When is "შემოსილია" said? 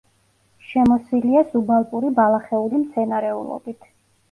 0.69-1.43